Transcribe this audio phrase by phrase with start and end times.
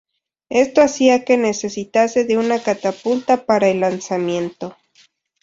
[0.49, 4.75] Esto hacía que necesitase de una catapulta para el lanzamiento.